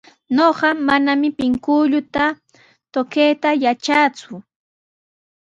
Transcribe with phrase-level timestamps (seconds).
[0.35, 2.23] Ñuqa manami pinkulluta
[2.93, 4.35] tukayta yatraaku.